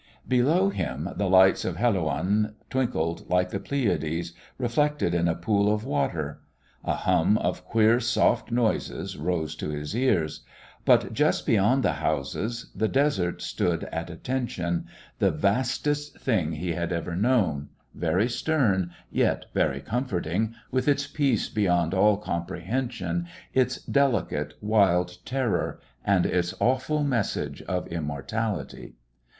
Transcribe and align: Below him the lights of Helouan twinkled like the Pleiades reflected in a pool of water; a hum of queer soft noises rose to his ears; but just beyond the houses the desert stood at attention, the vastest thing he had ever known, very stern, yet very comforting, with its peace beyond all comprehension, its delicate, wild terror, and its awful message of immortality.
Below 0.27 0.69
him 0.69 1.09
the 1.15 1.29
lights 1.29 1.63
of 1.63 1.75
Helouan 1.77 2.55
twinkled 2.71 3.29
like 3.29 3.51
the 3.51 3.59
Pleiades 3.59 4.33
reflected 4.57 5.13
in 5.13 5.27
a 5.27 5.35
pool 5.35 5.71
of 5.71 5.85
water; 5.85 6.41
a 6.83 6.95
hum 6.95 7.37
of 7.37 7.63
queer 7.65 7.99
soft 7.99 8.49
noises 8.49 9.15
rose 9.15 9.55
to 9.57 9.69
his 9.69 9.95
ears; 9.95 10.41
but 10.85 11.13
just 11.13 11.45
beyond 11.45 11.83
the 11.83 11.93
houses 12.01 12.71
the 12.75 12.87
desert 12.87 13.43
stood 13.43 13.83
at 13.91 14.09
attention, 14.09 14.87
the 15.19 15.29
vastest 15.29 16.17
thing 16.19 16.53
he 16.53 16.73
had 16.73 16.91
ever 16.91 17.15
known, 17.15 17.69
very 17.93 18.27
stern, 18.27 18.89
yet 19.11 19.45
very 19.53 19.81
comforting, 19.81 20.55
with 20.71 20.87
its 20.87 21.05
peace 21.05 21.47
beyond 21.47 21.93
all 21.93 22.17
comprehension, 22.17 23.27
its 23.53 23.79
delicate, 23.85 24.55
wild 24.61 25.23
terror, 25.25 25.79
and 26.03 26.25
its 26.25 26.55
awful 26.59 27.03
message 27.03 27.61
of 27.61 27.85
immortality. 27.89 28.95